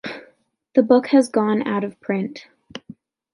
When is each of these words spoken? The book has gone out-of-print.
The 0.73 0.81
book 0.81 1.09
has 1.09 1.29
gone 1.29 1.61
out-of-print. 1.67 2.47